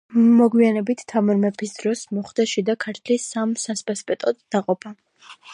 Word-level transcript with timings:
მოგვიანებით, 0.37 1.03
თამარ 1.13 1.37
მეფის 1.43 1.75
დროს 1.81 2.01
მოხდა 2.19 2.47
შიდა 2.53 2.77
ქართლის 2.87 3.29
სამ 3.35 3.55
სასპასპეტოდ 3.67 4.43
დაყოფა. 4.57 4.97